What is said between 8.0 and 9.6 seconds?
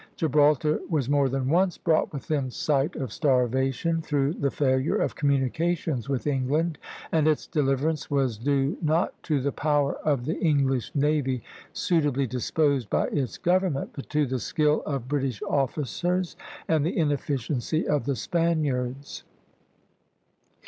was due, not to the